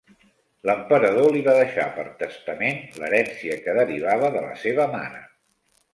[0.67, 5.21] L'emperador li va deixar per testament l'herència que derivava de la seva mare.